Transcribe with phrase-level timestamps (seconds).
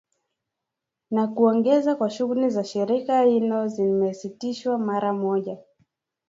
[1.11, 5.57] na kuongeza kuwa shughuli za shirika hilo zimesitishwa mara moja